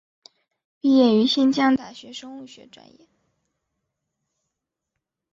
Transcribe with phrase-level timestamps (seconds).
[0.79, 3.07] 毕业于新疆大学生物学专业。